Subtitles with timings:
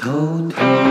[0.00, 0.08] 偷
[0.48, 0.89] 偷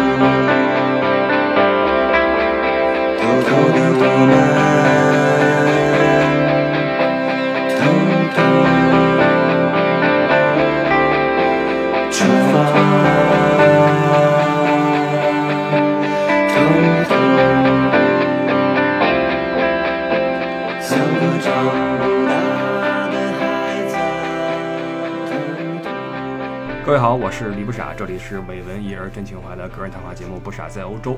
[27.31, 31.13] 是李不傻，这里是伟文一人真情怀的个人谈话节目《不傻在欧洲》。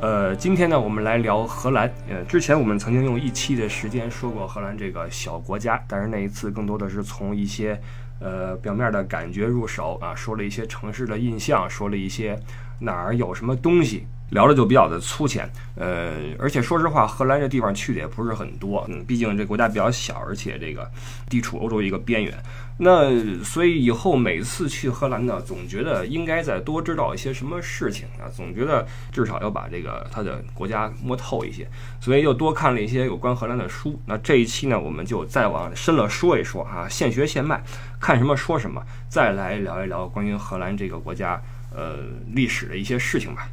[0.00, 1.86] 呃，今天呢，我们来聊荷兰。
[2.08, 7.78] 呃，之前我们曾经用一期的时间说过荷兰这个小国家，但是那一次更多的是从一些
[8.20, 12.38] 呃表面的感觉入手啊，说了一些城市的印象，说了一些
[12.78, 14.06] 哪儿有什么东西。
[14.30, 20.88] 聊的就比较的粗浅，呃，而且说实话，荷兰这地方去的也不是很多，嗯，毕竟这国家比较小，而且这个
[21.28, 22.32] 地处欧洲一个边缘，
[22.78, 31.68] 那所以以后每次去荷兰呢，总觉得应该再多知道一些什么事情啊，总觉得至少要把这个它的国家摸透一些，
[32.00, 34.00] 所以又多看了一些有关荷兰的书。
[34.06, 37.62] 那这一期呢，我们就再往深了说一说啊，现学现卖，
[37.98, 41.42] 看什么说什么，再来聊一聊关于荷兰这个国家
[41.74, 41.96] 呃
[42.32, 43.48] 历史的一些事情吧。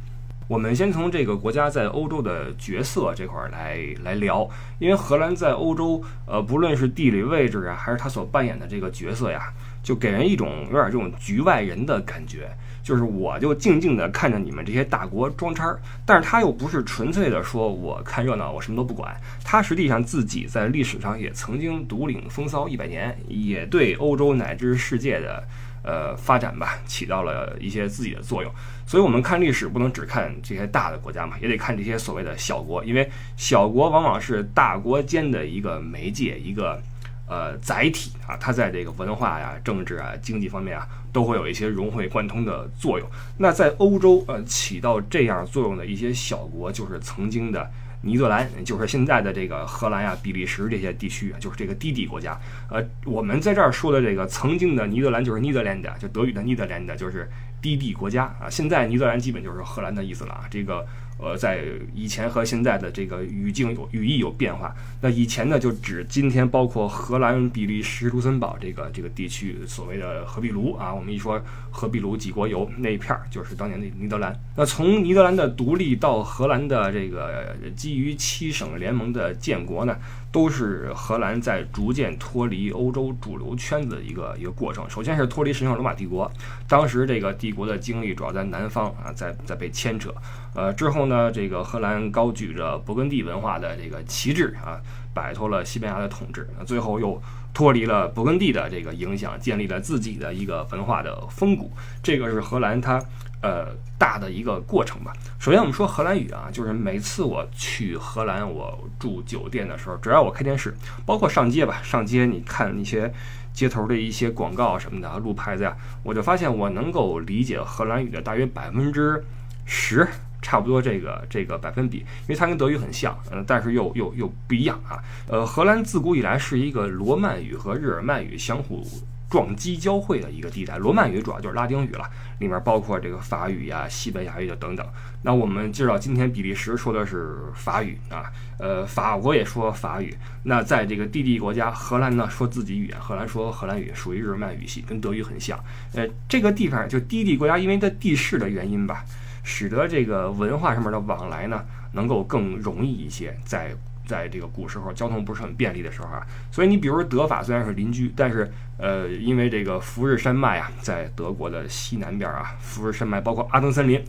[0.48, 12.50] 我们先从这个国家在欧洲的角色这块儿来来聊，因为荷兰在欧洲，呃，不论是地理位置啊，还是他所扮演的这个角色呀，就给人一种有点这种局外人的感觉。
[12.82, 19.14] 就是我就静静地看着你们这些大国装叉儿，但是他又不是纯粹的说我看热闹，我什么都不管。
[19.44, 25.44] 他实际上自己在历史上也曾经独领风骚一百年，也对欧洲乃至世界的。
[25.88, 28.52] 呃，发展吧，起到了一些自己的作用。
[28.86, 36.78] 所以，我们看历史不能只看这些大的国家嘛，也得看这些所谓的小国，因为小国往往是大国间的一个媒介，一个
[37.26, 38.36] 呃载体啊。
[38.36, 43.08] 它在这个文化呀、政治啊、经济方面啊，都会有一些融会贯通的作用。
[43.38, 47.70] 那在欧洲，呃，起到这样作用的一些小国，就是曾经的。
[48.02, 52.38] 尼德兰就是现在的这个荷兰呀、比利时这些地区啊，就是这个低地国家。
[52.70, 57.28] 呃，我们在这儿说的这个曾经的尼德兰就是 Netherland，就德语的 Netherland 就是
[57.60, 58.48] 低地国家啊。
[58.48, 60.44] 现在尼德兰基本就是荷兰的意思了啊。
[60.50, 60.86] 这个
[61.18, 61.64] 呃，在
[61.94, 64.74] 以前和现在的这个语境有语义有变化。
[65.00, 70.94] 那以前呢，就指今天包括荷兰、比利时、卢森堡这个这个地区，所谓的荷比卢啊。
[70.94, 71.40] 我们一说
[71.70, 74.38] 荷比卢几国游那一片儿，就是当年的尼德兰。
[74.56, 79.96] 那从尼德兰的独立到荷兰的这个基于七省联盟的建国呢，
[80.30, 84.88] 都是荷兰在逐渐脱离欧洲主流圈子的一个一个过程。
[84.90, 86.30] 首先是脱离神圣罗马帝国，
[86.68, 90.14] 当时这个帝国的精力主要在南方啊，在在被牵扯。
[90.54, 94.80] 呃，之后呢，这个荷兰高举着勃艮第文化的这个旗帜啊，
[95.14, 97.20] 摆脱了西班牙的统治，最后又
[97.54, 101.72] 脱离了勃艮第的这个影响，建立了自己的一个文化的风骨。
[102.02, 103.00] 这个是荷兰它
[103.42, 103.68] 呃
[103.98, 105.12] 大的一个过程吧。
[105.38, 113.12] 首先我们说荷兰语啊，就是每次我去荷兰，我住酒店的时候，只要我开电视，包括上街吧，上街你看那些
[113.52, 119.24] 街头的一些广告什么的，路牌子呀，我就发现我能够理解荷兰语的大约百分之
[119.64, 120.06] 十。
[120.40, 125.02] 差不多这个这个百分比，因为它跟德语很像，嗯，但是又又又不一样啊。
[125.26, 128.86] 呃，荷兰自古以来是一个罗曼语和日耳曼语相互
[129.28, 130.78] 撞击交汇的一个地带。
[130.78, 132.08] 罗曼语主要就是拉丁语了，
[132.38, 134.86] 里面包括这个法语呀、西班牙语的等等。
[135.22, 140.16] 那我们知道，今天比利时说的是法语啊，呃，法国也说法语。
[140.44, 145.58] 那在这个低地国家，荷兰呢说自己语言，荷兰说荷兰语，属于日耳曼语系，跟德语很像。
[145.94, 149.04] 呃，这个地方就低地国家，因为它地势的原因吧。
[149.50, 153.34] 使得这个文化上面的往来呢，能够更容易一些。
[153.46, 153.74] 在
[154.08, 164.02] 在这个古时候交通不是很便利的时候啊，所以你比如说德法虽然是邻居，但是呃，因为这个福日山脉啊，在德国的西南边啊，福日山脉包括阿登森林。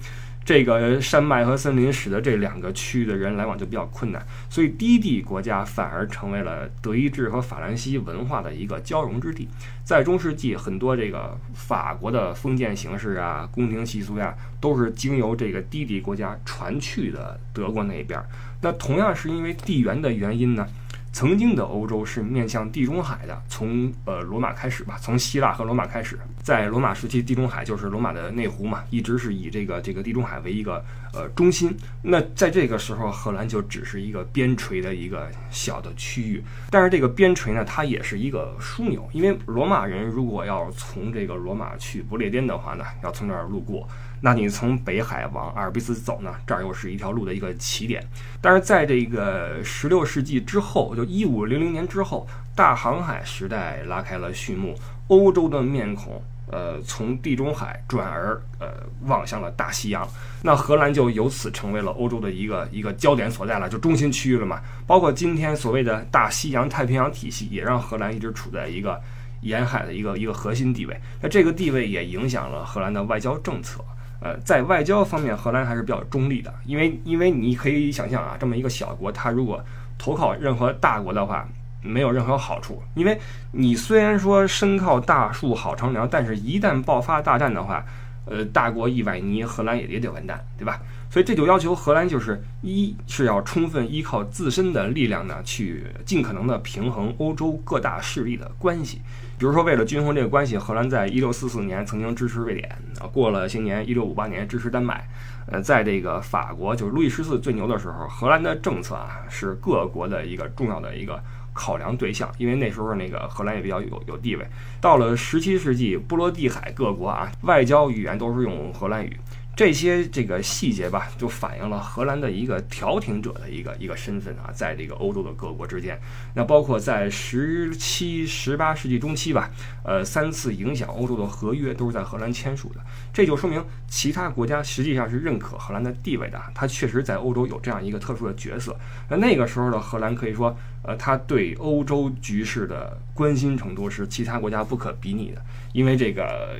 [0.45, 9.47] 这个山脉和森林使得这两个区域的人来往就比较困难，所以低地国家反而成为了德意志和法兰西文化的一个交融之地。
[9.83, 18.25] 在中世纪，很多这个法国的封建形式啊、宫廷习俗呀，都是经由这个低地国家传去的德国那边儿。
[18.61, 20.67] 那同样是因为地缘的原因呢。
[21.11, 31.75] 曾经的欧洲是面向地中海的，从呃罗马开始吧，从希腊和罗马开始，在罗马时期，地中海就是罗马的内湖嘛，一直是以这个这个地中海为一个呃中心。
[32.03, 43.89] 那在这个时候，荷兰就只是一个边陲的一个小的区域，但是这个边陲呢，它也是一个枢纽，因为罗马人如果要从这个罗马去不列颠的话呢，要从这儿路过。
[44.21, 46.35] 那你从北海往阿尔卑斯走呢？
[46.45, 48.05] 这儿又是一条路的一个起点。
[48.41, 54.75] 但是在这个十六世纪之后，就一五零零年之后，大航海时代拉开了序幕，
[55.07, 56.21] 欧洲的面孔
[56.51, 58.67] 呃，从地中海转而呃
[59.05, 60.05] 望向了大西洋，
[60.43, 64.59] 那荷兰就由此成为了欧洲的一个一个焦点所在了，就中心区域了嘛。
[64.85, 68.99] 包括今天所谓的大西洋太平洋体系，也让荷兰一直处在一个
[69.41, 70.99] 沿海的一个一个核心地位。
[71.21, 73.85] 那这个地位也影响了荷兰的外交政策。
[74.21, 79.63] 呃，在外交方面，荷兰还是比较中立的，因为因为你可以想象啊，这么一个小国，它如果
[79.97, 81.47] 投靠任何大国的话，
[81.81, 82.83] 没有任何好处。
[82.95, 83.17] 因为
[83.53, 87.85] 你虽然说身靠大树好乘凉，但是一旦爆发大战的话，
[88.25, 90.81] 呃，大国一崴泥，荷兰也也得完蛋，对吧？
[91.09, 99.01] 所以这就要求荷兰就是一是要充分依靠自身的力量呢，去尽可能的平衡欧洲各大势力的关系。
[99.39, 102.69] 比如说，为了均衡这个关系，荷兰在一六四四年曾经支持瑞典
[102.99, 105.07] 啊，过了些年，一六五八年支持丹麦。
[105.47, 114.45] 呃，在这个法国就是路易十四最牛的时候，荷兰的政策啊是各国的一个重要的一个考量对象，因为那时候那个荷兰也比较有有地位。
[114.81, 119.17] 到了十七世纪，波罗的海各国啊，外交语言都是用荷兰语。
[119.55, 125.99] 这些这个细节吧，就反映了荷兰的一个调停者的一个一个身份啊，在这个欧洲的各国之间，
[126.33, 129.51] 那包括在十七、十八世纪中期吧，
[129.83, 132.79] 呃，三次影响欧洲的合约都是在荷兰签署的，
[133.11, 138.73] 这就说明其他国家实际上是认可荷兰的地位的，它确实在欧洲有这样一个特殊的角色。
[139.09, 145.41] 那那个时候的荷兰可以说，呃，他对欧洲局势的关心程度是其他国家不可比拟的，
[145.73, 146.55] 因为这个。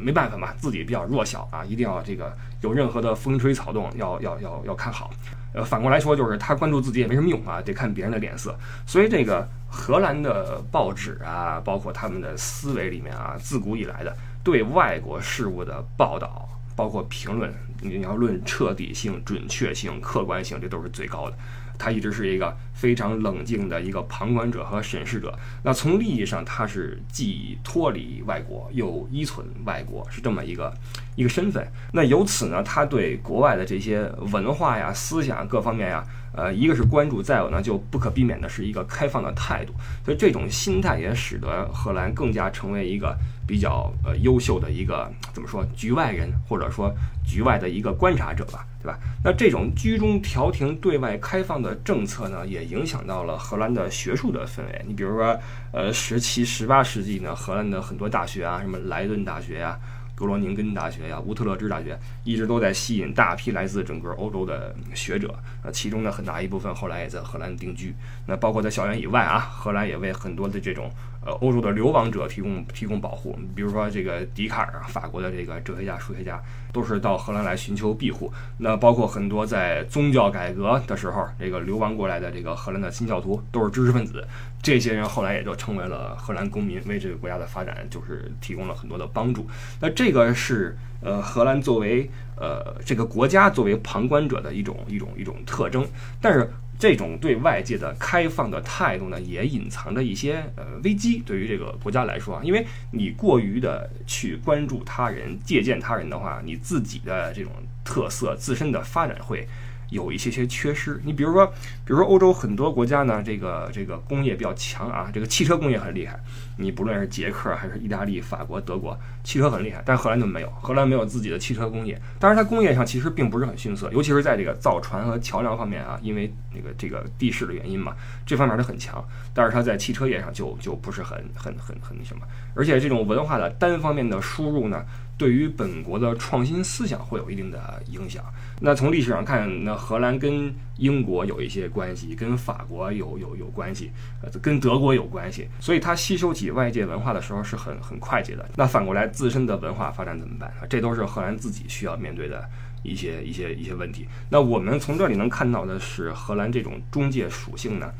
[0.00, 5.10] 没办法嘛，自己比较弱小啊，一定要这个有任何的风吹草动，要要要要看好。
[5.54, 8.56] 呃，反过来说，就是他关注自己也没什么用啊，得看别人的脸色。
[8.86, 14.14] 所以这个荷兰的报纸啊，包括他们的思维里面啊，自古以来的
[14.44, 16.46] 对外国事务的报道，
[16.76, 21.36] 包括评论，你要论彻底性、准确性、客观性，这都是最高的。
[21.78, 25.36] 他一直是一个非常冷静的一个旁观者和审视者。
[25.64, 30.72] 那从利益上，他是既脱离外国又依存外国，是这么一个
[31.16, 31.66] 一个身份。
[31.92, 39.74] 那由此呢，他对国外的这些文化呀、思想各方面呀，呃，一个是关注，再有呢，就不可避免的是一个开放的态度。
[40.04, 46.94] 所以这种心态也使得荷兰更加成为一个比较呃优秀的一个怎么说局外人，或者说
[47.26, 48.64] 局外的一个观察者吧。
[48.80, 48.96] 对吧？
[49.24, 54.84] 那这种居中调停、对外开放的政策呢，也影响到了荷兰的学术的氛围。
[54.86, 55.38] 你比如说，
[55.72, 59.78] 呃，十七、十八世纪呢，荷兰的很多大学啊，什么莱顿大学呀、
[60.14, 65.34] 格罗宁根大学呀、乌特勒支大学，一直都在吸引大批来自整个欧洲的学者。
[65.62, 67.94] 呃，其中呢，很大一部分后来也在荷兰定居。
[68.26, 70.90] 那包括在校园以外啊，荷兰也为很多的这种。
[71.28, 76.42] 呃，欧洲的流亡者提供提供保护，比如说这个笛卡尔啊，法国的这个哲学家、数学家，
[76.72, 78.32] 都是到荷兰来寻求庇护。
[78.56, 84.26] 那包括很多在宗教改革的时候，这个流亡过来的这个荷兰的新教徒，都是知识分子。
[84.62, 89.46] 这些人后来也就成为了荷兰公民，为这个国家的发展就是提供了很多的帮助。
[89.80, 95.86] 那这个是呃，荷兰作为呃这个国家作为旁观者的一种一种一种特征，
[96.22, 96.50] 但是。
[96.78, 101.22] 这种对外界的开放的态度呢，也隐藏着一些呃危机。
[101.26, 107.52] 对于这个国家来说啊，因为你过于的去关注他人、借鉴他人的话，你自己的这种
[107.84, 109.46] 特色、自身的发展会。
[109.90, 116.18] 有一些些缺失，你比如说，比如说欧洲很多国家呢，这个这个工业比较强啊，这个汽车工业很厉害。
[116.60, 122.00] 你不论是捷克还是意大利、法国、德国，汽车很厉害，但荷兰就没有，荷兰没有自己的汽车工业。
[122.18, 127.94] 当然，它工业上其实并不是很逊色，尤其是在这个造船和桥梁方面啊，因为那个这个地势的原因嘛，
[128.26, 129.02] 这方面它很强。
[129.32, 132.22] 但是它在汽车业上就就不是很很很很那什么，
[132.54, 134.84] 而且这种文化的单方面的输入呢。
[135.18, 138.24] 对于本国的创新思想会有一定的影响。
[138.60, 143.90] 那从历史上看，那荷兰跟英国有一些关系，跟法国有有有关系，
[144.22, 148.48] 呃，跟德国有关系，所以它吸收起外界文化的时候是很很快捷的。
[148.56, 150.52] 那反过来，自身的文化发展怎么办？
[150.70, 152.48] 这都是荷兰自己需要面对的
[152.84, 154.06] 一些一些一些问题。
[154.30, 157.92] 那我们从这里能看到的是，荷兰这种中介属性呢，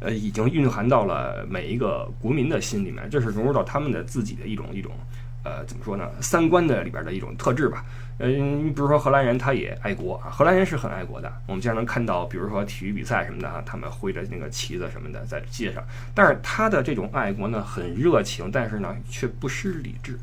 [0.00, 4.92] 呃，已经蕴含到了每一个国民的心里面，这是融入到他们的自己的一种一种。
[5.46, 6.10] 呃，怎么说呢？
[6.20, 7.84] 三观的里边的一种特质吧。
[8.18, 10.28] 嗯，你比如说荷兰人，他也爱国啊。
[10.28, 11.32] 荷兰人是很爱国的。
[11.46, 15.80] 我们经常能看到，比如说体育比赛什么的啊，他们挥着那个旗子什么的在街上。
[16.14, 20.18] 但是他的这种爱国呢，很热情，但是呢，却不失理智。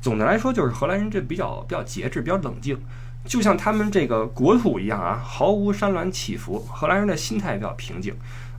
[0.00, 2.76] 总的来说，就是荷兰人这比较比较节制，比较冷静，
[3.24, 6.58] 就像他们这个国土一样啊，毫无山峦起伏。
[6.58, 8.14] 荷兰人的心态比较平静。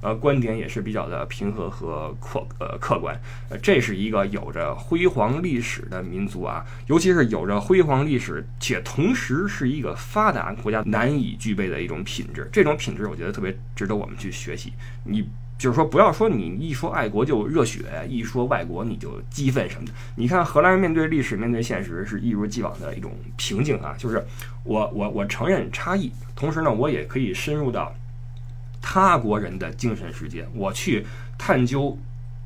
[0.05, 3.19] 呃，观点也是比较的平和和客呃客观，
[3.49, 12.47] 呃，这是一个有着辉煌历史的民族啊，尤其是有着辉煌历史且同时是一个发达国家难以具备的一种品质。
[12.53, 14.73] 这种品质，我觉得特别值得我们去学习。
[15.05, 19.93] 你就是说，不要说你一说爱国就热血，一说外国你就激愤什么的。
[20.15, 24.23] 你看荷兰人面对历史、面对现实是一如既往的一种平静啊，就是
[24.63, 27.91] 我我我承认差异，同时呢，我也可以深入到
[28.87, 31.03] 他国人的精神世界，我去
[31.39, 31.97] 探究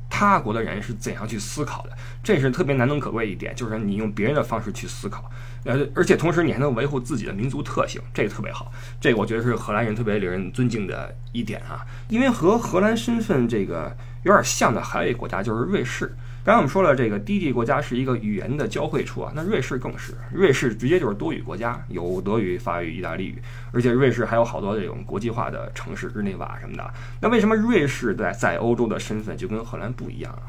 [0.08, 1.90] 他国的人是怎样去思考的，
[2.24, 5.30] 这是特别难能可贵一点，就是你用别人的方式去思考。
[5.64, 8.72] 呃，而且同时你还能维护自己的民族特性，这个特别好。
[8.98, 11.84] 这个我觉得是荷兰人特别令人尊敬的一点啊。
[12.08, 16.16] 因为和荷兰身份这个有点像的还有一个国家就是瑞士。
[16.42, 20.14] 刚才我们说了，这个低地国家是一个语言的交汇处啊，那瑞士更是。
[20.32, 23.42] 瑞士直接就是多语国家，有德语、法语、意大利语，
[23.72, 26.90] 而且瑞士还有好多这种国际化的城市，日内瓦什么的。
[27.20, 30.48] 那为什么瑞士在在欧洲的身份就跟荷兰不一样啊？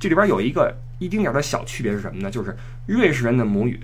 [0.00, 2.28] 这里边有一个一丁点的小区别是什么呢？
[2.28, 3.80] 就是瑞士人的母语。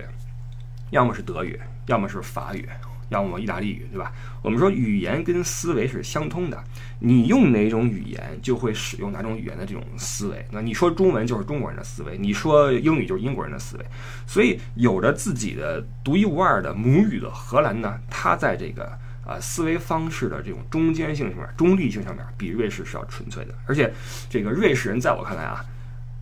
[0.91, 2.69] 要么是德语，要么是法语，
[3.09, 4.11] 要么意大利语，对吧？
[4.41, 6.63] 我们说语言跟思维是相通的，
[6.99, 10.45] 你用哪种语言就会使用哪种语言的这种思维。
[10.51, 13.85] 那你说中文就是中国人的思维，你说英语就是英国人的思维。
[14.25, 18.85] 所以有着自己的独一无二的母语的荷兰呢，它在这个
[19.25, 23.53] 啊思维方式的这种中间性上面、中立性上面，比瑞士是要纯粹的。
[23.65, 23.93] 而且
[24.29, 25.63] 这个瑞士人在我看来啊，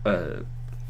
[0.04, 0.44] 呃。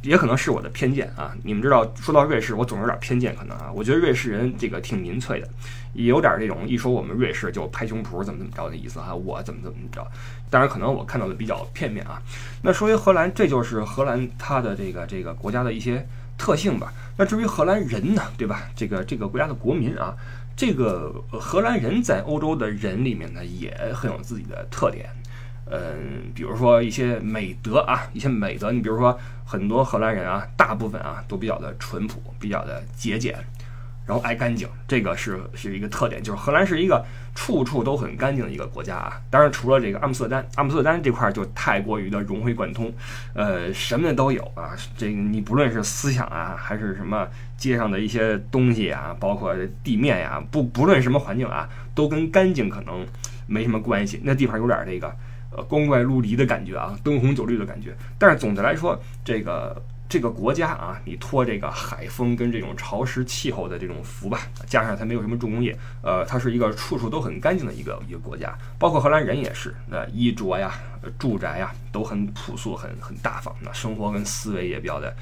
[0.03, 1.33] 也可能是我的偏见啊！
[1.43, 5.47] 你们知道，说到瑞士，我总有点偏见，可能啊，我觉得瑞士人这个挺民粹的，
[5.93, 10.05] 也有点这种一说我们瑞士就拍胸脯怎么怎么着的意思哈，我怎么怎么着。
[10.49, 12.21] 当然，可能我看到的比较片面啊。
[12.61, 16.05] 那说回荷兰，这就是荷兰它的这个这个国家的一些
[16.37, 16.93] 特性吧。
[17.17, 18.63] 那至于荷兰人呢，对吧？
[18.75, 20.13] 这个这个国家的国民啊，
[20.55, 25.09] 这个荷兰人在欧洲的人里面呢，也很有自己的特点。
[25.75, 33.35] 嗯，比如说一些美德啊，一些美德，你比如说很多荷兰人啊，大部分啊都比较的淳朴，比较的节俭，
[34.05, 37.03] 然后爱干净，这个是是一个特点，就是荷兰是一个
[37.33, 39.19] 处处都很干净的一个国家啊。
[39.31, 42.93] 当然，除了这个阿姆斯特丹，阿姆斯特丹这块就太过于的融会贯通，
[43.33, 44.77] 呃，什么的都有啊。
[44.95, 47.27] 这个你不论是思想啊，还是什么
[47.57, 53.03] 街上的一些东西啊，包括地面呀，不不论什么环境啊，都跟干净可能
[53.47, 54.21] 没什么关系。
[54.23, 55.11] 那地方有点这个。
[55.55, 57.95] 呃，光怪陆离的感觉啊，灯红酒绿的感觉。
[58.17, 68.55] 但是总的来说，这个这个国家啊，你托这个海风跟这种潮湿气候的这种福吧，加上它没有什么重工业，呃，它是一个处处都很干净的一个一个国家。
[68.77, 70.73] 包括荷兰人也是，那衣着呀、
[71.17, 73.55] 住宅呀都很朴素、很很大方。
[73.59, 75.15] 那生活跟思维也比较的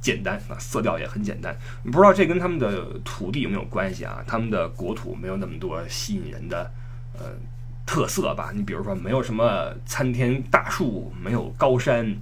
[0.00, 1.56] 简单，那色调也很简单。
[1.84, 4.22] 不知道这跟他们的土地有没有关系啊？
[4.26, 6.70] 他们的国土没有那么多吸引人的，
[7.18, 7.30] 呃。
[7.86, 12.16] 特色吧，你比如说没有什么参天大树，没有高山，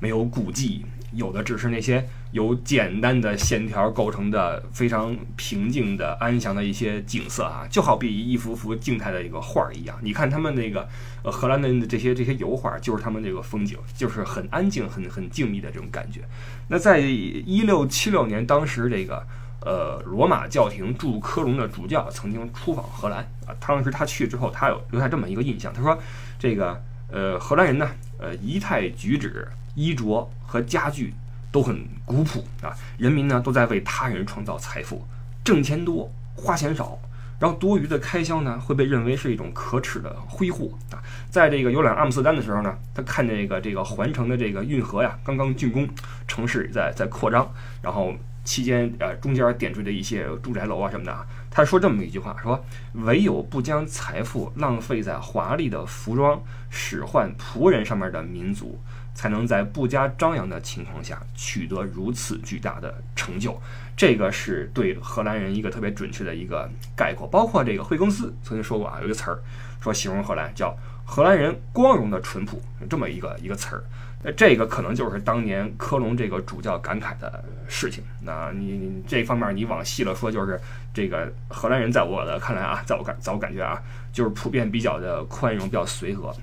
[0.00, 9.98] 没有古迹，有的只是那些由简单的线条构成的非常平静的安详的一些景色啊，就好比一幅幅静态的一个画儿一样。
[10.02, 10.88] 你看他们那个
[11.22, 16.22] 呃荷兰的这些这些油画，就是他们这个风景，就是很安静、很很静谧的这种感觉。
[16.68, 19.22] 那在一六七六年，当时这个。
[19.62, 23.52] 呃，罗马教廷驻科隆的主教曾经出访荷兰啊。
[23.60, 25.98] 当时他去之后，他有留下这么一个印象，他说
[26.40, 27.86] ：“这个呃，荷兰人呢，
[28.18, 31.12] 呃，仪态举止、衣着和家具
[31.52, 32.72] 都很古朴啊。
[32.96, 35.04] 人民呢，都在为他人创造财富，
[35.44, 36.98] 挣钱多，花钱少，
[37.38, 41.02] 然后多余的开销呢，会被认为是一种可耻的挥霍啊。
[41.28, 45.86] 在这个游览阿姆斯特丹的时候呢，他看这个这个环城的这个运河呀，刚刚竣工，
[46.26, 47.46] 城市在在扩张，
[47.82, 58.80] 然后。”期间，呃，中间点缀的一些住宅楼啊什么的啊，他说这么一句话，说唯有不将财富浪费在华丽的服装、使唤仆人上面的民族，
[59.14, 63.60] 才能在不加张扬的情况下取得如此巨大的成就。
[63.96, 67.26] 这个是对荷兰人一个特别准确的一个概括。
[67.26, 69.38] 包括这个惠更斯曾经说过啊，有一个词儿，
[69.80, 73.84] 说形容荷兰叫荷兰人光荣的淳朴，这么一个一个词儿。
[74.22, 78.04] 那这个可能就是当年科隆这个主教感慨的事情。
[78.22, 80.60] 那你你这方面你往细了说，就是
[80.92, 83.80] 这个荷兰人在我的看来啊，在我感在我感觉啊，
[84.12, 86.36] 就是普遍比较的宽容，比较随和，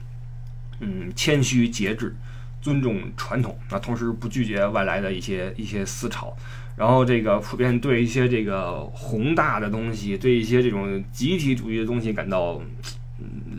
[0.80, 2.16] 嗯，谦虚节制，
[2.62, 6.36] 尊重传统，那同时不拒绝外来的一些一些思潮，
[6.76, 12.60] 然后这个普遍对一些这个宏大的东西，对一些这种集体主义的东西感到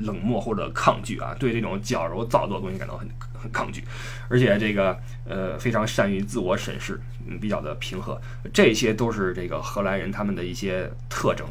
[0.02, 3.08] 冷漠或者抗拒啊，对这种矫揉造作的东西感到很。
[3.52, 3.82] 抗拒，
[4.28, 8.20] 而且这个呃非常善于自我审视，嗯，比较的平和，
[8.52, 11.46] 这些都是这个荷兰人他们的一些特征，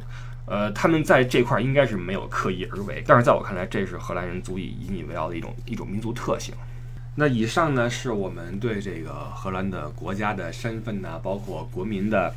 [0.45, 6.53] 呃，他们在这块应该是没有刻意而为，但是在我看来，这是荷兰人足以引以为傲的一种一种民族特性。
[7.15, 12.31] 那以上呢是我们对这个荷兰的国家的身份呢，包括国民的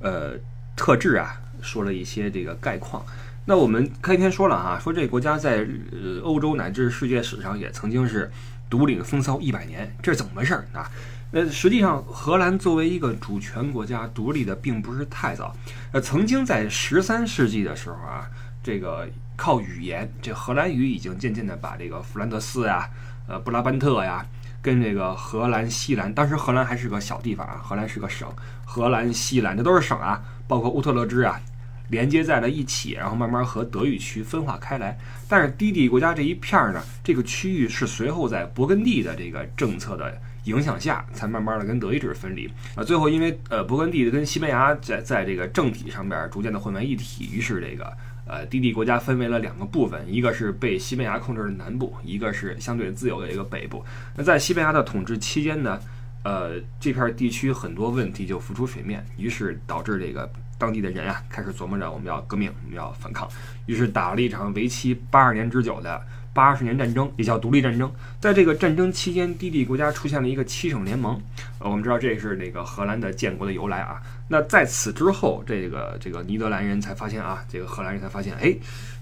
[0.00, 0.32] 呃
[0.74, 3.06] 特质啊，说了一些这个概况。
[3.48, 8.28] 那我们开篇说了哈，说这个国家在呃欧洲乃至世界史上也曾经是
[8.68, 10.90] 独领风骚一百年，这是怎么回事儿啊？
[11.32, 15.54] 那实际上，荷兰作为一个主权国家，独立的并不是太早。
[15.92, 18.30] 呃，曾经在十三世纪的时候啊，
[18.62, 22.88] 这个靠语言，这荷兰语已经渐渐的把这个弗兰德斯呀、
[23.28, 24.24] 呃布拉班特呀，
[24.62, 28.32] 跟这个荷兰西兰，当时荷兰还是个小地方啊，荷兰是个省，
[28.64, 31.40] 荷兰西兰这都是省啊，包括乌特勒支啊，
[31.88, 34.98] 连接在了一起，然后慢慢和德语区分化开来。
[35.28, 40.20] 但是低地国家这一片儿呢，这个区域是随后在勃艮第的这个政策的。
[40.46, 42.84] 影响下，才慢慢的跟德意志分离啊。
[42.84, 47.92] 最后因为呃勃艮第跟西班牙在在这个政体上边逐渐的混为一体，于是这个
[48.28, 53.84] 呃低地国家分为了两个部分，一个是被西班牙控制的南部，一个是相对自由的一个北部。
[54.14, 55.80] 那在西班牙的统治期间呢，
[56.22, 63.28] 呃这片地区很多问题就浮出水面，于是导致这个当地的人啊开始琢磨着我们要革命，我们要反抗，
[63.66, 66.02] 于是打了一场为期八十年之久的。
[66.32, 71.18] 八十年战争也叫独立战争，在这个战争期间，低地国家出现了一个七省联盟。
[71.58, 74.02] 呃，我们知道这是那个荷兰的建国的由来啊。
[74.28, 78.54] 那在此之后，这个这个尼德兰人才发现啊，这个荷兰人才发现，哎。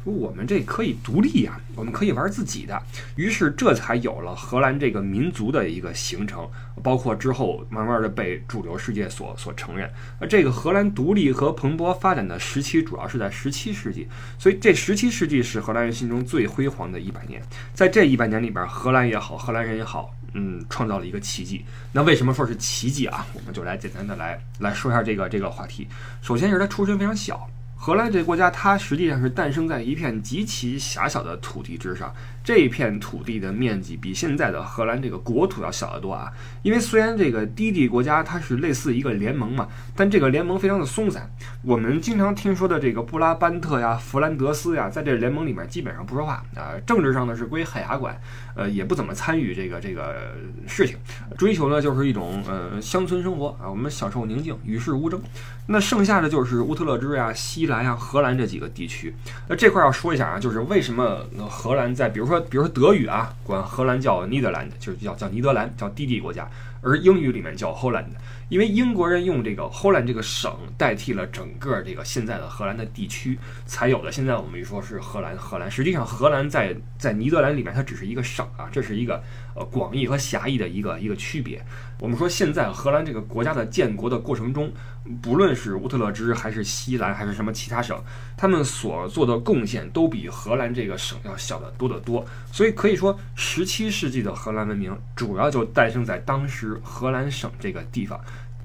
[0.05, 2.81] 我们这可以独立呀，我们可以玩自己的，
[3.17, 6.47] 于是这才有了荷兰这个民族的一个形成，
[6.83, 9.91] 包括之后慢慢的被主流世界所所承认。
[10.21, 14.07] 而这个荷兰独立和蓬勃发展的时期，主要是在十七世纪，
[14.39, 17.43] 所以这十七世纪是荷兰人心中最辉煌的一百年。
[17.73, 21.65] 在这一百年里边，荷兰也好，荷兰人也好，嗯，创造了一个奇迹。
[21.93, 23.27] 那为什么说是奇迹啊？
[23.33, 25.89] 我们就来简单的来来说一下这个这个话题。
[26.21, 27.49] 首先是他出身非常小。
[27.85, 32.11] 荷兰这个国家，它实际上是诞生在一片极其狭小的土地之上。
[32.45, 36.31] 这片土地的面积比现在的荷兰这个国土要小得多啊！
[36.63, 41.31] 因为虽然这个低地国家它是类似一个联盟嘛，但这个联盟非常的松散。
[41.63, 48.15] 我们经常听说的这个布拉班特呀、弗兰德斯呀，在这联盟里面基本上不说话啊，政治上呢是归海牙管，
[48.55, 50.35] 呃，也不怎么参与这个这个
[50.69, 50.99] 事情，
[51.39, 55.19] 追求呢就是一种呃乡村生活啊，我们享受宁静，与世无争。
[55.67, 59.15] 那剩下的就是乌特勒支呀、西兰呀、荷兰这几个地区。
[59.49, 62.34] 那这块要说一下啊，就是为什么荷兰在比如说。
[62.41, 66.45] 比如说德语啊，管荷兰叫 Netherland，就是叫叫尼德兰，叫低地国家；
[66.85, 68.11] 而英语里面叫 Holland，
[68.51, 75.37] 因为英国人用这个 Holland 这个省代替了整个这个现在的荷兰的地区，才有的现在我们一说是荷兰。
[75.37, 79.23] 荷兰实际上荷兰在在尼德兰里面它只是一个省啊，这是一个
[79.57, 81.65] 呃广义和狭义的一个一个区别。
[81.99, 84.71] 我们说现在荷兰这个国家的建国的过程中。
[85.21, 88.03] 不论是乌特勒支还是西兰还是什么其他省，
[88.39, 92.25] 他们所做的贡献都比荷兰这个省要小得多得多。
[92.51, 98.21] 所以可以说，十七世纪的荷兰文明主要就诞生在当时荷兰省这个地方，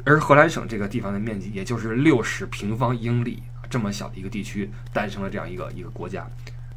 [0.05, 6.27] 而荷兰省这个地方的面积也就是六十平方英里这么小的一个地区，诞生了这样一个一个国家。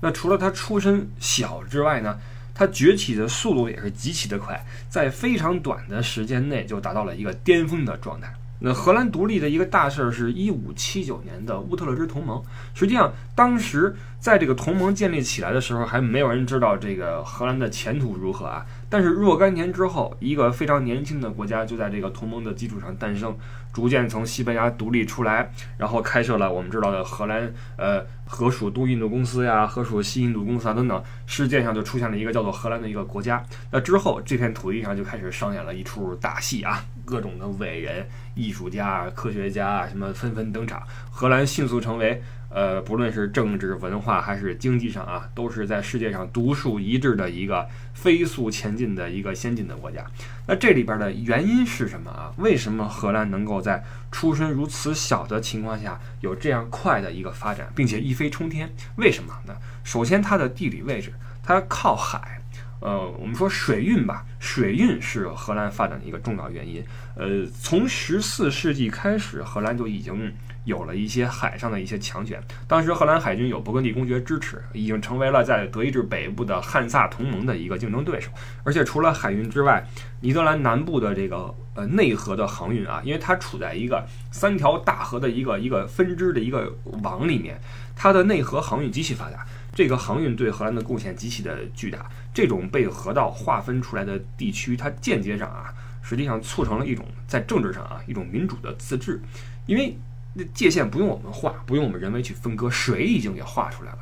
[0.01, 2.19] 那除了它出身小之外呢，
[2.55, 8.33] 它崛起的速度也是极其的快，在非常短的时间内就达到了一个巅峰的状态。
[8.65, 12.41] 那荷兰独立的一个大事儿是一五七九年的乌特勒支同盟。
[12.75, 18.65] 实际上，当时在这个同盟建立起来的时候，还没有人知道这个荷兰的前途如何啊。
[18.89, 23.37] 但是若干年之后，一个非常年轻的国家就在这个同盟的基础上诞生，
[23.73, 33.43] 逐渐从西班牙独立出来，然后开设了我们知道的荷兰呃荷属东印度公司呀、荷属西印度公司啊等等，世界上就出现了一个叫做荷兰的一个国家。
[33.71, 42.23] 那之后，这片土地上就开始上演了一出大戏啊，各种的伟人、艺术家、科学家啊什么纷纷登场，荷兰迅速成为。
[42.55, 50.05] 呃，不论是政治、文化还是经济上啊，都是在世界上独树一帜的一个飞速前进的一个先进的国家。
[50.47, 52.31] 那这里边的原因是什么啊？
[52.37, 58.71] 为什么荷兰能够在出身如此小的情况下有这样快的一个发展，并且一飞冲天？
[58.97, 59.57] 为什么呢？
[59.83, 62.42] 首先，它的地理位置，它靠海。
[62.83, 66.85] 呃，我们说水运吧，水运是荷兰发展的一个重要原因。
[67.17, 70.33] 呃，从十四世纪开始，荷兰就已经。
[70.65, 72.41] 有了一些海上的一些强权。
[72.69, 78.31] 当时荷兰海军有勃艮第公爵支持，已经成为了在德意志北部的汉萨同盟的一个竞争对手。
[78.63, 79.85] 而且除了海运之外，
[80.21, 87.61] 尼德兰南部的这个呃内河的航运啊，因为它处在一个三条大河的一个一个分支的一个网里面，
[87.97, 89.45] 它的内河航运极其发达。
[89.75, 92.09] 这个航运对荷兰的贡献极其的巨大。
[92.35, 99.21] 这种被河道划分出来的地区，它间接上啊，实际上促成了一种在政治上啊一种民主的自治，
[99.67, 99.97] 因为。
[100.35, 103.99] 那界限不用我们画，不用我们人为去分割，水已经给画出来了。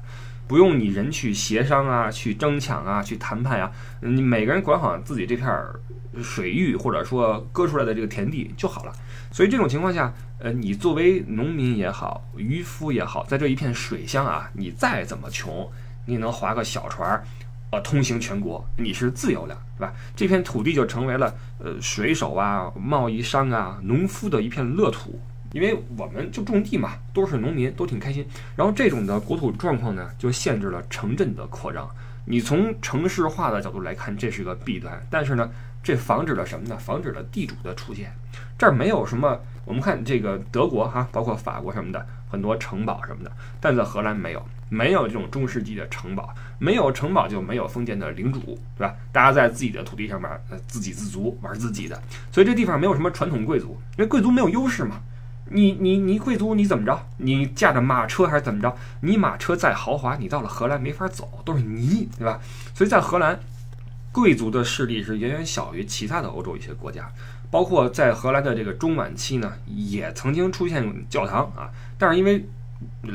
[0.47, 5.49] 不用你人去协商啊，去争抢啊，去谈判啊，你每个人管好自己这片
[6.23, 8.93] 水域或者说割出来的这个田地就好了。
[9.31, 15.71] 所以这种情况下，呃，你作为农民也好，渔夫也好，在这一片水乡啊，你再怎么穷，
[16.07, 17.25] 你能划个小船儿，
[17.71, 19.93] 呃，通行全国，你是自由的，是吧？
[20.17, 25.21] 这片土地就成为了呃水手啊、贸易商啊、农夫的一片乐土。
[25.53, 28.25] 因为我们就种地嘛，都是农民，都挺开心。
[28.55, 31.91] 然后这种的国土状况呢，就限制了城镇的扩张。
[32.25, 35.05] 你从城市化的角度来看，这是个弊端。
[35.11, 35.51] 但是呢，
[35.83, 36.77] 这防止了什么呢？
[36.79, 38.13] 防止了地主的出现。
[38.59, 48.41] 这儿没有什么，我们看这个德国哈，包括法国什么的，很多城堡什么的，但在荷兰没有，没有这种中世纪的城堡，没有城堡就没有封建的领主，
[48.77, 48.95] 对吧？
[49.11, 52.01] 大家在自己的土地上面，呃，自给自足，玩自己的。
[52.31, 55.01] 所以这地方没有什么传统贵族，因为贵族没有优势嘛。
[55.53, 57.07] 你你你贵族你怎么着？
[57.17, 58.73] 你驾着马车还是怎么着？
[59.01, 62.39] 你马车再豪华，你到了荷兰没法走，都是泥，对吧？
[62.73, 63.41] 所以在荷兰，
[64.21, 67.11] 贵族的势力是远远小于其他的欧洲一些国家，
[67.51, 72.45] 包括在荷兰的这个中晚期呢，也曾经出现教堂啊，但是因为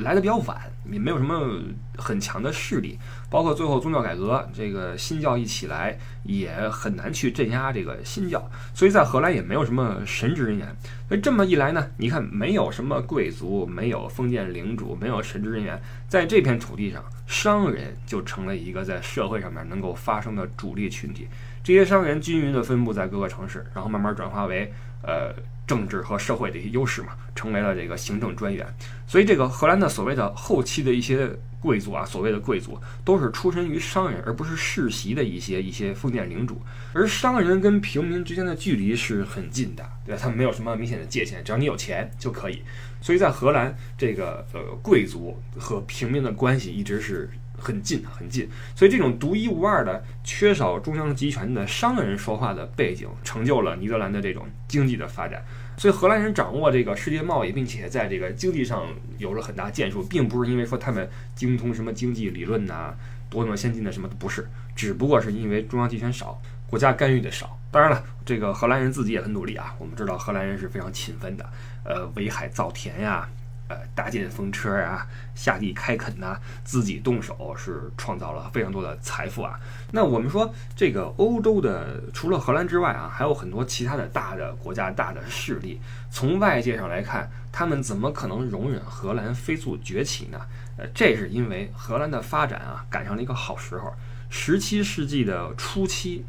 [0.03, 0.59] 来的比较晚，
[0.91, 1.59] 也没有什么
[1.97, 2.99] 很强的势力。
[3.29, 10.75] 包括最后宗教改革，这个新教一起来，也很难去镇压这个新教，所以在荷兰也没有什么神职人员。
[11.07, 21.27] 所以这么一来呢，你看没有什么贵族，没有封建领主，没有神职人员，在这片土地上，商人就成了一个在社会上面能够发生的主力群体。
[21.63, 24.71] 这些商人均匀地分布在各个城市，然后慢慢转化为
[25.01, 25.33] 呃
[25.67, 28.65] 政治和社会的一些优势嘛，成为了这个行政专员。
[29.07, 31.29] 所以这个荷兰的所谓的后期期的一些。
[31.61, 36.61] 贵族啊，所谓的贵族都是出身于商人，而不是世袭的一些一些封建领主。
[36.93, 40.21] 而商人跟平民之间的距离是很近的，对吧？
[40.21, 42.61] 他们没有什么明显的界限，只要你有钱就可以。
[43.01, 48.47] 所以在荷兰，这个呃贵族和平民的关系一直是很近很近。
[48.75, 55.43] 所以这种独一无二的、缺少中央集权的商人说话的背景，成就了尼德兰的这种经济的发展。
[55.77, 62.93] 所以荷兰人掌握这个世界贸易，并且在这个经济上有了很大建树，并不是因为说他们精通什么经济理论呐，
[63.29, 67.59] 多么先进的什么的不是，只不过是因为中央集权少，国家干预的少。
[67.71, 69.75] 当然了，这个荷兰人自己也很努力啊。
[69.77, 71.45] 我们知道荷兰人是非常勤奋的，
[71.83, 73.27] 呃，围海造田呀。
[73.67, 79.59] 呃，搭建风车啊，下地开垦呐，自己动手是创造了非常多的财富啊。
[79.91, 85.81] 那我们说，这个欧洲的除了荷兰之外啊，还有很多其他的大的国家、大的势力。
[86.11, 90.39] 从外界上来看，他们怎么可能容忍荷兰飞速崛起呢？
[90.77, 93.93] 呃，这是因为荷兰的发展啊，赶上了一个好时候。
[94.29, 96.23] 十七世纪的初期。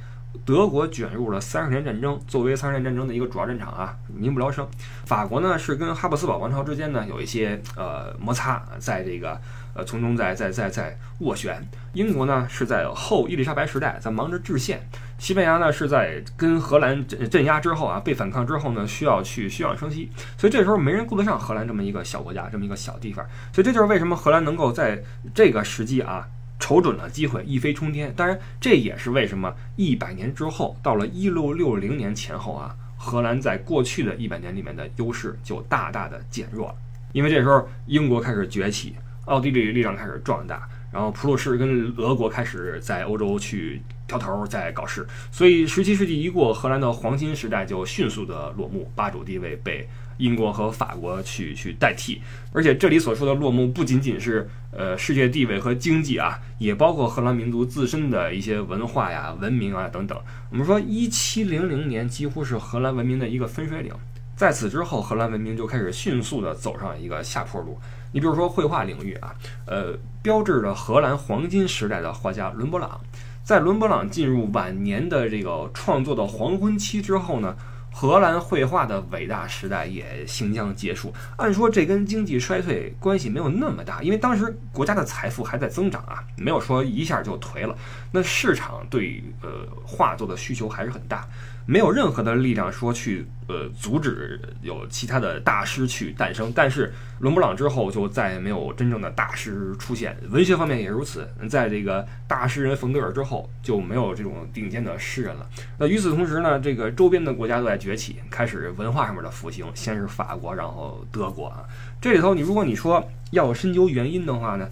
[0.44, 4.68] 德国卷入了三十年战争，作为三十年战争的一个主要战场啊，民不聊生。
[5.04, 9.40] 法国呢是跟哈布斯堡王朝之间呢有一些呃摩擦，在这个
[9.74, 11.66] 呃从中在在在在斡旋。
[11.94, 14.86] 英国呢是在后伊丽莎白时代在忙着制宪。
[15.18, 23.24] 西班牙呢是在跟荷兰镇镇压之后啊，被反抗之后呢需要去休养生息，所以这时候没人顾得上荷兰这么一个小国家，这么一个小地方。
[23.52, 25.02] 所以这就是为什么荷兰能够在
[25.34, 26.28] 这个时机啊。
[26.58, 28.12] 瞅准了机会，一飞冲天。
[28.16, 36.74] 当然，这也是为什么一百年之后，到了一六六零年前后啊，荷兰在过去的一百年里面的优势就大大的减弱了。
[37.12, 45.06] 因为这时候英国开始崛起，奥地利力量开始壮大，然后普鲁士跟俄国开始在欧洲去挑头，在搞事。
[45.30, 49.88] 所以十七世纪一过，荷兰的黄金时代就迅速的落幕，霸主地位被。
[50.18, 52.20] 英国和法国去去代替，
[52.52, 60.18] 而且这里所说的落幕不仅仅是呃世界地位和经济啊，也包括荷兰民族自身的一些文化呀、文明啊等等。
[60.50, 63.92] 我们说，一七零零年几乎是荷兰文明的一个分水岭，
[64.34, 67.78] 在此之后，荷兰文明就开始迅速的走上一个下坡路。
[68.12, 69.34] 你比如说绘画领域啊，
[69.66, 73.00] 呃，标志着荷兰黄金时代的画家伦勃朗，
[73.42, 77.54] 在伦勃朗进入晚年的这个创作的黄昏期之后呢。
[77.98, 81.10] 荷兰绘画的伟大时代也行将结束。
[81.38, 87.74] 按说这跟经济衰退关系没有那么大，因为当时国家的财富还在增长啊，没有说一下就颓了。
[88.12, 91.26] 那市场对呃画作的需求还是很大。
[91.66, 101.28] 没有任何的力量说去呃阻止有其他的大师去诞生，但是伦勃朗之后就再也没有真正的大师出现，文学方面也如此。
[101.50, 105.46] 在这个大诗人冯德尔之后，就没有这种顶尖的诗人了。
[105.76, 111.64] 那与此同时呢，这个周边的国家都在崛起，开始文化上面的复兴，先是法国，然后德国啊。
[112.00, 114.68] 这里头你如果你说要深究原因的话呢？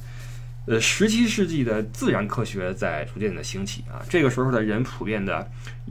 [0.67, 5.47] 呃，十七世纪的自然科学在逐渐的兴起啊，这个时候的人普遍的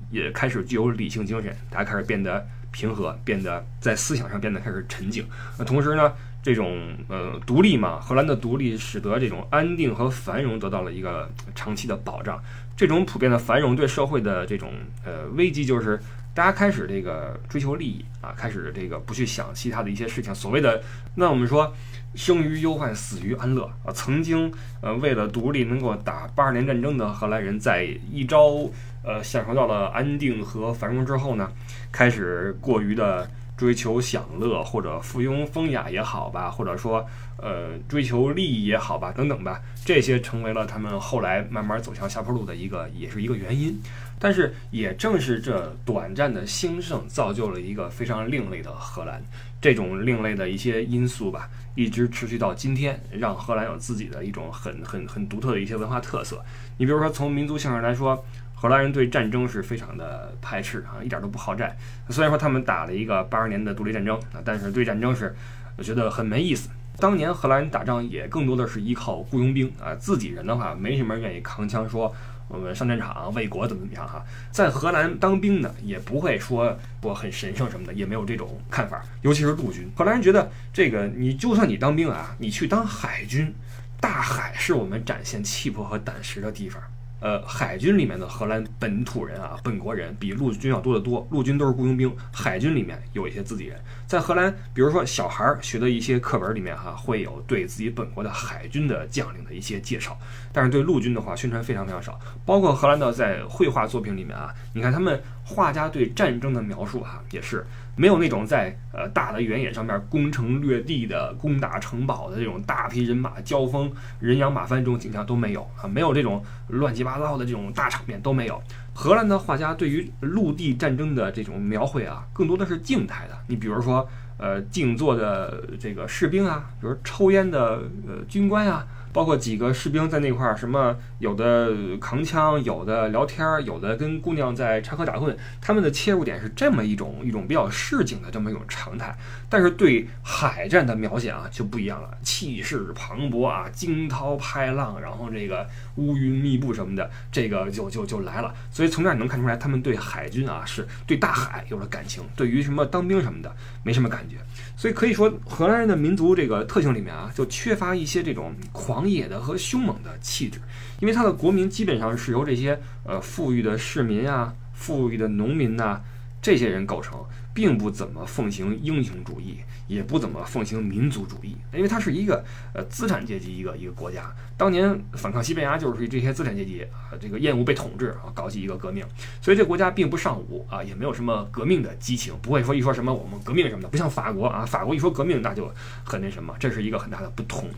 [0.09, 5.23] 也开始具有理性精神，大家开始变得平和，变得在思想上变得开始沉静。
[5.59, 12.41] 那同时呢，这种呃独立嘛，荷兰的独立使得这种安定和繁荣得到了一个长期的保障。
[12.75, 14.73] 这种普遍的繁荣对社会的这种
[15.05, 15.99] 呃危机，就是
[16.33, 20.33] 大家开始这个追求利益啊，开始这个不去想其他的一些事情。
[20.33, 20.81] 所谓的
[21.15, 21.71] 那我们说
[22.15, 23.91] 生于忧患，死于安乐啊。
[23.93, 28.69] 曾经呃为了独立能够打八十年战争的荷兰人，在一朝
[29.03, 31.51] 呃享受到了安定和繁荣之后呢，
[31.91, 33.29] 开始过于的。
[33.55, 37.05] 追求享乐或者附庸风雅也好吧，或者说
[37.37, 43.79] 呃追求利益也好吧，等等吧，这些成为了他们后来慢慢走向下坡路的一个，也是一个原因。
[44.23, 49.21] 但是也正是这短暂的兴盛，造就了一个非常另类的荷兰。
[49.59, 56.41] 这种另类的一些因素吧，一直持续到今天，让荷兰有自己的一种很很很独特的一些文化特色。
[56.77, 58.23] 你比如说从民族性上来说。
[58.55, 61.75] 荷兰人对战争是非常的排斥啊，一点都不好战。
[62.07, 65.35] 虽然说他们打了一个八十年的独立战争啊，但是对战争是
[65.75, 66.69] 我觉得很没意思。
[66.97, 72.09] 当年荷兰人打仗也更多的是依靠雇佣兵啊，自己人的话没什么人愿意扛枪说
[72.47, 74.23] 我们上战场为国怎么怎么样哈。
[74.51, 79.03] 在荷兰当兵的也不会说我很神圣什么的，也没有这种看法。
[79.21, 83.53] 尤其是陆军，荷兰人觉得这个你就算你当兵啊，你去当海军，
[83.99, 86.81] 大海是我们展现气魄和胆识的地方。
[87.23, 91.25] 呃，海军里面的荷兰本土人啊，本国人比陆军要多得多。
[91.31, 93.79] 陆军都是雇佣兵，海军里面有一些自己人。
[94.05, 100.19] 在荷兰，比如说小孩学的一些课本里面哈，会有对自己本国的海军的将领的一些介绍，
[100.51, 102.19] 但是对陆军的话，宣传非常非常少。
[102.45, 107.65] 包括荷兰的在绘画作品里面啊，你看他们画家对战争的描述哈，也是。
[107.95, 118.61] 没有那种在呃大的原野上面攻城略地的攻打城堡的这种大批人马交锋、人仰马翻这种景象都没有啊，没有这种乱七八糟的这种大场面都没有。
[118.93, 123.37] 荷兰的画家对于陆地战争的这种描绘啊，更多的是静态的。
[123.47, 128.85] 你比如说，呃，静坐的这个士兵啊，比如抽烟的呃军官啊。
[129.13, 135.35] 包括几个士兵在那块儿，什么有的扛枪，有的聊天儿，有的跟姑娘在插科打诨。
[135.61, 139.15] 他们的切入点是这么一种一种比较市井的这么一种常态。
[139.47, 148.53] 但是对海战的描写啊就不一样了，气势磅礴啊，惊涛拍浪，然后这个乌云密布什么的，这个就就就来了。
[148.71, 154.37] 所以从这儿你能看出来，他们对海军啊是对大海有了感情，对于什么当兵什么的没什么感觉。
[154.75, 160.59] 所以可以说，荷兰人的民族这个特性里面啊，就缺乏一些这种狂野的和凶猛的气质，
[160.99, 166.01] 因为他的国民基本上是由这些呃富裕的市民啊、富裕的农民呐
[166.43, 167.25] 这些人构成。
[167.55, 174.35] 并不怎么奉行英雄主义，也不怎么奉行民族主义，因为它是一个呃资产阶级一个一个国家。
[174.57, 179.05] 当年反抗西班牙就是这些资产阶级啊，这个厌恶被统治啊，搞起一个革命。
[179.39, 185.71] 所以这国家并不尚武啊，也没有什么革命的激情，不会说一说什么我们革命什么的，不像法国啊，法国一说革命那就
[186.03, 187.69] 很那什么，这是一个很大的不同。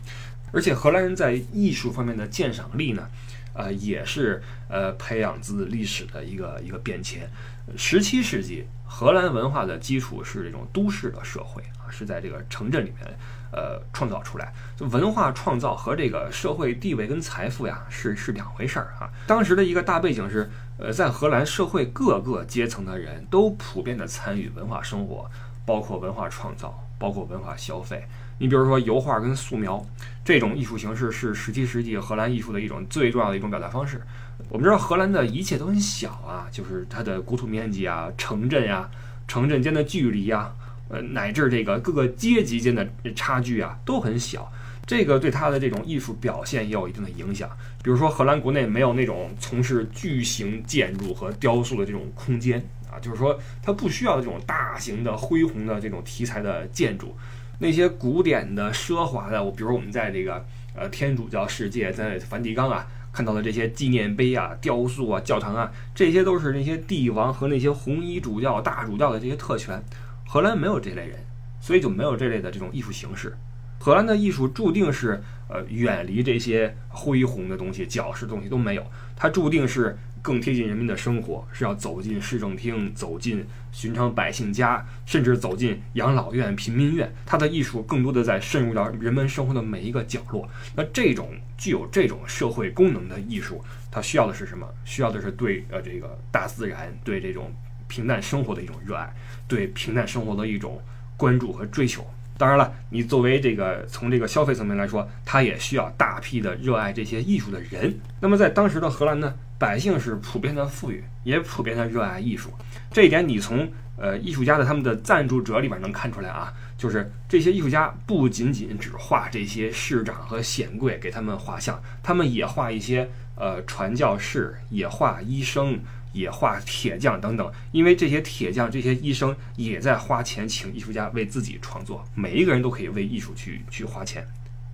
[0.52, 3.06] 而且荷兰人在艺术方面的鉴赏力呢，
[3.52, 7.28] 呃，也是呃培养自历史的一个一个变迁。
[7.76, 8.66] 十七世纪。
[8.88, 13.18] 荷兰文化的基础是这种都市的社会啊，是在这个城镇里面，
[13.50, 14.54] 呃，创造出来。
[14.76, 19.10] 就文化创造和这个社会地位跟财富呀，是是两回事儿啊。
[19.26, 20.48] 当时的一个大背景是，
[20.78, 25.28] 呃，在荷兰社会各个阶层的人都普遍的参与文化生活，
[25.66, 28.06] 包括文化创造，包括文化消费。
[28.38, 29.84] 你比如说油画跟素描
[30.24, 34.00] 这种艺术形式，是十七世纪荷兰艺术的一种最重要的一种表达方式。
[34.48, 38.88] 我们知道荷兰的一切都很小啊，就是它的国土面积啊、城镇呀、
[39.26, 40.54] 城镇间的距离啊，
[40.88, 44.50] 呃，乃至这个各个阶级间的差距啊都很小。
[44.86, 47.50] 这个对它的这种艺术表现也有一定的影响。
[47.82, 57.16] 比如说，荷兰国内没有那种从事巨型建筑和雕塑的这种空间啊，就是说它不需要这种大型的恢宏的这种题材的建筑，
[57.58, 62.86] 那些古典的奢华的，我比如我们在这个呃天主教世界，在梵蒂冈啊。
[63.16, 69.82] 看到的这些纪念碑啊、雕塑啊、教堂啊，这些都是那些帝王和那些红衣主教、大主教的这些特权。
[70.28, 71.18] 荷兰没有这类人，
[71.58, 73.34] 所以就没有这类的这种艺术形式。
[73.78, 78.84] 荷兰的艺术注定是呃远离这些恢宏的东西、矫饰东西都没有，
[79.16, 79.96] 它注定是。
[80.26, 87.14] 更贴近人民的生活，是要走进市政厅，走进寻常百姓家，甚至走进养老院、贫民院。
[87.24, 90.48] 他的艺术更多的在渗入到人们生活的每一个角落。
[90.74, 94.66] 那这种具有这种社会功能的艺术，它需要的是什么？
[94.84, 97.54] 需要的是对呃这个大自然、对这种
[97.86, 99.14] 平淡生活的一种热爱，
[99.46, 100.82] 对平淡生活的一种
[101.16, 102.04] 关注和追求。
[102.38, 107.98] 当然了，你作为这个从这个消费层面来说，它也需要大批的热爱这些艺术的人。
[108.20, 109.34] 那么在当时的荷兰呢？
[109.58, 112.50] 百姓是普遍的富裕，也普遍的热爱艺术。
[112.92, 125.78] 这一点你从呃艺术家的他们的赞助者里边能看出来啊，就是这些艺术家不仅仅只画这些市长和显贵给他们画像，他们也画一些呃传教士，也画医生。
[126.16, 134.26] 也画铁匠等等，因为这些铁匠、这些医生也在花钱请艺术家为自己创作，每一个人都可以为艺术去去花钱。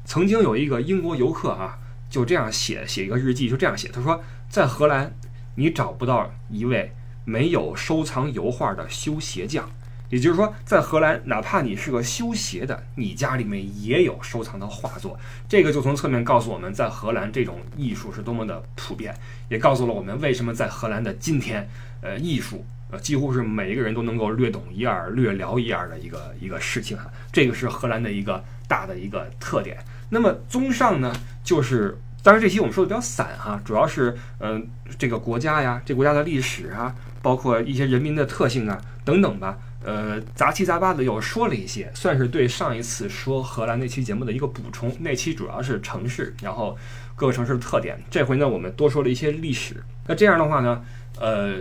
[0.04, 1.76] 曾经有一个英国游客啊，
[2.08, 5.12] 就这样写写一个日记，就这样写，他说在荷兰
[5.56, 6.92] 你找不到一位
[7.24, 9.68] 没有收藏油画的修鞋匠。
[10.12, 15.18] 也就是说，在荷兰，哪怕你是个修鞋的，你家里面也有收藏的画作。
[15.48, 19.14] 这个就从侧面告诉我们在荷兰这种艺术是多么的普遍，
[19.48, 21.66] 也告诉了我们为什么在荷兰的今天，
[22.02, 27.10] 呃，艺术呃几乎是每一个人都能够略懂一二、略聊一二的一个一个事情哈。
[27.32, 29.78] 这个是荷兰的一个大的一个特点。
[30.10, 31.10] 那么综上呢，
[31.42, 39.56] 就是当然这期我们说的比较散哈，主要是嗯这个国家呀，这国家的历史啊，包括一些人民的特性啊等等吧。
[39.84, 44.94] 呃，杂七杂八的又说了一些，算是对上一次说荷兰那期节目的一个补充。
[45.00, 46.76] 那期主要是城市，然后
[47.16, 48.00] 各个城市的特点。
[48.10, 49.82] 这回呢，我们多说了一些历史。
[50.06, 50.84] 那这样的话呢，
[51.20, 51.54] 呃，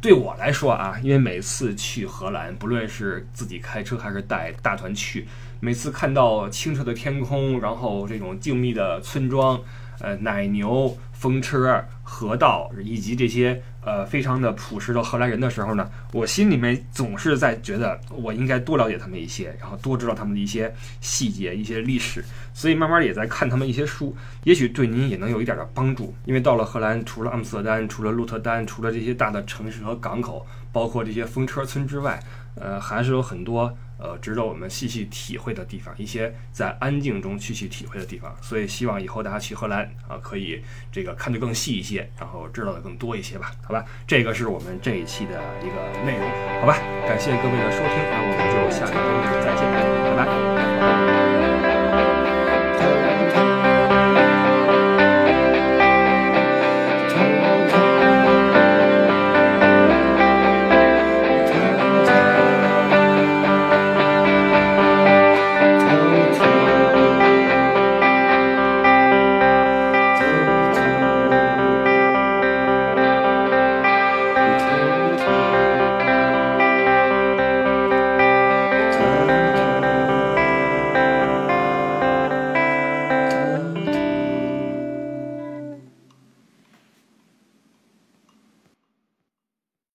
[0.00, 5.26] 对我来说啊，因为每次去荷兰，不论是自己开车还是带大团去，
[5.60, 9.60] 每次看到清澈的天空，然后这种静谧的村庄，
[10.00, 10.96] 呃，奶牛。
[11.16, 26.12] 风车、河道以及这些呃非常的朴实的荷兰人的时候呢，我心里面总是在觉得我应该多了解他们一些，然后多知道他们的一些细节、一些历史，所以慢慢也在看他们一些书，也许对您也能有一点的帮助。
[26.24, 32.20] 因为到了荷兰，除了阿姆斯特丹、除了鹿特丹、除了这些大的城市和港口，包括这些风车村之外，
[32.56, 33.72] 呃，还是有很多。
[33.98, 43.84] 呃，值得我们细细体会的地方，一些在安静中去去体会的地方，所以希望以后大家去荷兰啊，可以这个看得更细一些，然后知道的更多一些吧，好吧？
[44.06, 46.30] 这个是我们这一期的一个内容，
[46.60, 46.78] 好吧？
[47.06, 48.92] 感谢各位的收听，那我们就下周
[49.42, 49.62] 再见，
[50.16, 51.55] 拜拜。